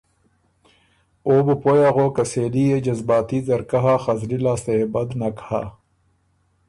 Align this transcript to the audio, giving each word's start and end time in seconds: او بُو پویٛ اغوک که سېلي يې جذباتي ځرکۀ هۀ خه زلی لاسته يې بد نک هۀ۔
او 1.27 1.33
بُو 1.45 1.53
پویٛ 1.61 1.83
اغوک 1.89 2.11
که 2.15 2.23
سېلي 2.31 2.63
يې 2.71 2.77
جذباتي 2.85 3.39
ځرکۀ 3.47 3.79
هۀ 3.83 3.95
خه 4.03 4.13
زلی 4.19 4.37
لاسته 4.45 4.71
يې 4.77 4.85
بد 4.93 5.09
نک 5.19 5.37
هۀ۔ 5.47 5.63